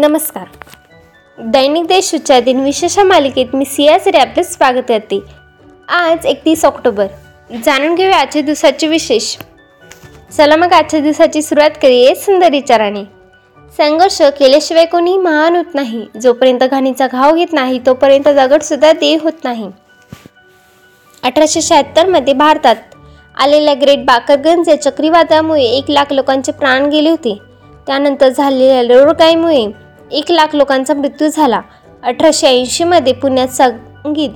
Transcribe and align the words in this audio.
नमस्कार. 0.00 0.44
दैनिक 1.38 1.86
देशच्या 1.86 2.40
दिन 2.40 2.60
विशेष 2.60 2.98
मालिकेत 2.98 3.46
मी 3.54 3.64
सियासरी 3.64 4.16
आपले 4.16 4.44
स्वागत 4.44 4.82
करते. 4.88 5.20
आज 5.88 6.26
एकतीस 6.26 6.64
ऑक्टोबर. 6.64 7.06
जाणून 7.64 7.94
घेऊया 7.94 8.16
आजच्या 8.16 8.42
दिवसाचे 8.42 8.86
विशेष. 8.86 9.36
चला 10.36 10.56
मग 10.56 10.72
आजच्या 10.72 11.00
दिवसाची 11.00 11.42
सुरुवात 11.42 11.70
करूया 11.70 12.14
सुंदर 12.14 12.50
विचाराने. 12.50 13.04
संघर्ष 13.76 14.22
केल्याशिवाय 14.22 14.84
कोणी 14.84 15.16
महान 15.16 15.56
होत 15.56 15.74
नाही. 15.74 16.06
जोपर्यंत 16.22 16.64
घाणीचा 16.64 17.06
घाव 17.06 17.34
घेत 17.34 17.52
नाही 17.52 17.80
तोपर्यंत 17.86 18.28
दगडसुद्धा 18.28 18.92
देह 18.92 19.18
होत 19.22 19.44
नाही. 19.44 19.68
अठराशे 21.22 21.60
शहात्तरमध्ये 21.60 22.34
भारतात 22.34 22.76
आलेल्या 23.36 23.74
ग्रेट 23.74 23.98
बाकरगंज 23.98 24.68
या 24.68 24.82
चक्रीवादळामुळे 24.82 25.64
एक 25.64 25.84
लाख 25.88 26.12
लोकांचे 26.12 26.52
प्राण 26.52 26.86
गेले 26.86 27.10
होते. 27.10 27.38
त्यानंतर 27.86 28.28
झालेल्या 28.28 28.80
रोडगाईमुळे 28.82 29.89
एक 30.12 30.30
लाख 30.30 30.54
लोकांचा 30.54 30.94
मृत्यू 30.94 31.28
झाला. 31.28 31.60
अठराशे 32.02 32.46
ऐंशीमध्ये 32.46 33.12
पुण्यात 33.12 33.48
संगीत 33.48 34.30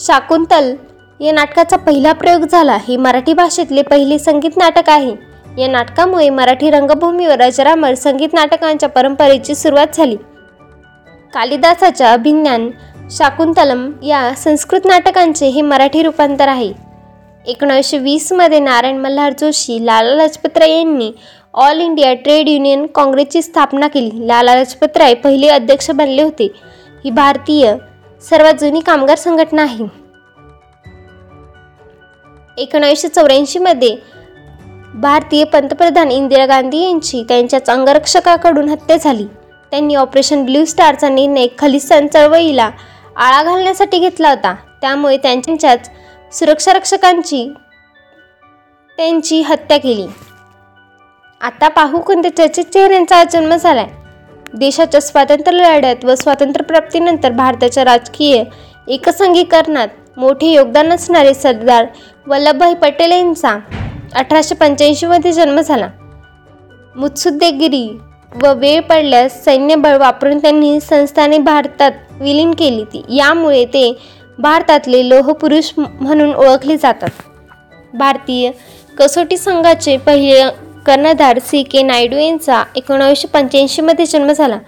शाकुंतल 0.00 0.74
या 1.20 1.32
नाटकाचा 1.32 1.76
पहिला 1.76 2.12
प्रयोग 2.12 2.42
झाला. 2.42 2.76
हे 2.88 2.96
मराठी 2.96 3.32
भाषेतले 3.32 3.82
पहिले 3.82 4.18
संगीत 4.18 4.56
नाटक 4.56 4.90
आहे. 4.90 5.14
या 5.58 5.68
नाटकामुळे 5.68 6.30
मराठी 6.30 6.70
रंगभूमीवर 6.70 7.42
अजरामर 7.42 7.94
संगीत 7.94 8.28
नाटकांच्या 8.32 8.88
परंपरेची 8.88 9.54
सुरुवात 9.54 9.86
झाली. 9.94 10.16
कालिदासाच्या 11.34 12.12
अभिज्ञान 12.12 12.70
शाकुंतलम 13.10 13.90
या 14.02 14.30
संस्कृत 14.36 14.80
नाटकांचे 14.84 15.46
हे 15.46 15.62
मराठी 15.62 16.02
रूपांतर 16.02 16.48
आहे. 16.48 16.85
एकोणीसशे 17.46 17.98
वीसमध्ये 17.98 18.58
नारायण 18.58 18.96
मल्हार 18.96 19.32
जोशी 19.32 19.86
लाला 19.86 20.14
लजपतराय 20.14 20.70
यांनी 20.70 21.10
ऑल 21.54 21.80
इंडिया 21.80 22.14
ट्रेड 22.14 22.48
युनियन 22.48 22.86
काँग्रेसची 22.86 23.42
स्थापना 23.42 23.88
केली. 23.88 24.26
लाला 24.26 24.54
लजपतराय 24.54 25.14
पहिले 25.14 25.48
अध्यक्ष 25.48 25.90
बनले 25.90 26.22
होते. 26.22 26.48
ही 27.04 27.10
भारतीय 27.10 27.74
सर्वात 28.30 28.54
जुनी 28.54 28.80
कामगार 28.80 29.16
संघटना 29.16 29.62
आहे. 29.62 29.84
एकोणीसशे 32.58 33.08
चौऱ्याऐंशीमध्ये 33.08 33.96
भारतीय 34.94 35.44
पंतप्रधान 35.44 36.10
इंदिरा 36.10 36.46
गांधी 36.46 36.82
यांची 36.82 37.22
त्यांच्याच 37.28 37.70
अंगरक्षकाकडून 37.70 38.68
हत्या 38.68 38.96
झाली. 38.96 39.24
त्यांनी 39.70 39.94
ऑपरेशन 39.94 40.44
ब्ल्यू 40.44 40.64
स्टारचा 40.64 41.08
निर्णय 41.08 41.46
खलिस्तान 41.58 42.06
चळवळीला 42.06 42.70
आळा 43.16 43.42
घालण्यासाठी 43.42 43.98
घेतला 43.98 44.30
होता. 44.30 44.54
त्यामुळे 44.80 45.16
त्यांच्याच 45.16 45.90
सुरक्षारक्षकांची 46.38 47.48
त्यांची 48.96 49.40
हत्या 49.40 49.76
केली. 49.78 50.06
आता 51.40 51.68
पाहू 51.68 52.00
कोणत्या 52.00 52.36
चर्चित 52.36 52.64
चेहऱ्यांचा 52.64 53.24
जन्म 53.24 53.54
झालाय. 53.56 53.86
देशाच्या 54.54 55.00
स्वातंत्र्य 55.00 55.58
लढ्यात 55.58 56.04
व 56.04 56.14
स्वातंत्र्यप्राप्तीनंतर 56.14 57.32
भारताच्या 57.32 57.84
राजकीय 57.84 58.42
एकसंघीकरणात 58.88 59.88
मोठे 60.16 60.46
योगदान 60.46 60.92
असणारे 60.92 61.34
सरदार 61.34 61.86
वल्लभभाई 62.26 62.74
पटेल 62.74 63.12
यांचा 63.12 63.58
अठराशे 64.14 64.54
पंच्याऐंशीमध्ये 64.54 65.32
जन्म 65.32 65.60
झाला. 65.60 65.88
मुत्सुद्देगिरी 66.96 67.88
व 68.42 68.52
वेळ 68.54 68.80
पडल्यास 68.80 69.44
सैन्यबळ 69.44 69.96
वापरून 69.96 70.38
त्यांनी 70.38 70.80
संस्थाने 70.80 71.38
भारतात 71.38 71.92
विलीन 72.20 72.54
केली 72.54 72.84
ती. 72.84 73.02
यामुळे 73.08 73.64
ते 73.64 73.92
भारतातले 74.38 75.08
लोहपुरुष 75.08 75.70
म्हणून 75.78 76.34
ओळखले 76.34 76.76
जातात. 76.76 77.08
भारतीय 77.94 78.50
कसोटी 78.98 79.36
संघाचे 79.36 79.96
पहिले 79.96 80.42
कर्णधार 80.86 81.38
सी 81.38 81.62
के 81.62 81.82
नायडू 81.82 82.16
यांचा 82.16 82.62
एकोणावीसशे 82.76 83.28
पंच्याऐंशीमध्ये 83.28 84.06
जन्म 84.06 84.32
झाला. 84.32 84.58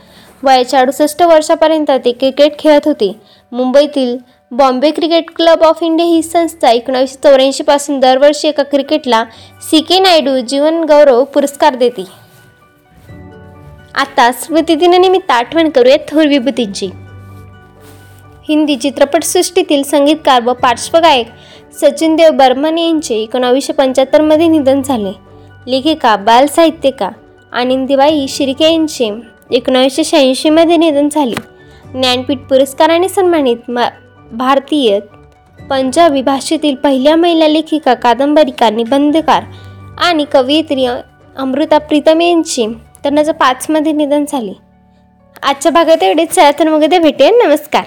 वयाच्या 0.43 0.81
अडुसष्ट 0.81 1.23
वर्षापर्यंत 1.23 1.91
ते 2.05 2.13
क्रिकेट 2.13 2.59
खेळत 2.59 2.81
होते. 2.85 3.13
मुंबईतील 3.53 4.17
Bombay 4.51 4.91
cricket 4.91 5.31
club 5.37 5.63
of 5.63 5.79
India 5.83 6.09
ही 6.09 6.23
संस्था 6.23 6.71
एकोणावीसशे 6.71 7.17
चौऱ्याऐंशीपासून 7.23 8.01
दरवर्षी 8.01 8.49
एका 8.49 8.63
क्रिकेटला 8.63 9.25
सी 9.71 9.81
के 9.81 9.99
नायडू 9.99 10.39
जीवन 10.41 10.85
गौरव 10.85 11.25
पुरस्कार 11.25 11.75
देते. 11.75 12.05
आता 13.95 14.31
स्मृतिदिनानिमित्त 14.33 15.31
आठवण 15.31 15.71
करूया 15.71 15.97
थोर 16.09 16.27
विभूतींची. 16.27 16.91
हिंदी 18.49 18.77
चित्रपटसृष्टीतील 18.77 19.83
संगीतकार 19.83 20.43
व 20.45 20.53
पार्श्वगायक 20.53 21.29
सचिन 21.81 22.17
देव 22.17 22.31
बर्मन 22.31 22.79
यांचे 22.79 23.15
एकोणावीसशे 23.15 23.73
पंच्याहत्तरमध्ये 23.73 24.49
निधन 24.49 24.83
झाले. 24.83 25.13
लेखिका 25.67 26.17
बालसाहित्यिका 26.17 27.09
आनंदीबाई 27.53 28.27
शिर्के 28.29 28.65
यांचे 28.65 29.11
एकोणावीसशे 29.51 30.05
शहाऐंशीमध्ये 30.05 30.77
निधन 30.77 31.09
झाले. 31.13 31.35
ज्ञानपीठ 31.93 32.39
पुरस्काराने 32.39 33.09
सन्मानित 33.09 33.71
मा 33.71 33.89
भारतीय 34.33 34.99
पंजाबी 35.71 36.23
भाषेतील 36.23 36.75
पहिल्या 36.75 37.17
महिला 37.17 37.49
लेखिका 37.49 37.95
कादंबरीकार 37.95 38.73
निबंधकार 38.73 39.45
आणि 39.99 40.25
कवयित्री 40.33 40.85
अमृता 40.85 41.79
प्रीतम 41.79 42.21
यांचे 42.21 42.67
तर 43.05 43.33
पाचमध्ये 43.33 43.93
निधन 43.93 44.25
झाले. 44.29 44.53
आजच्या 45.43 45.73
भागात 45.73 46.03
एवढेच. 46.03 46.35
चला 46.35 46.51
तर 46.59 46.69
मग 46.69 46.85
ते 46.91 46.99
भेटेल 46.99 47.41
नमस्कार. 47.45 47.85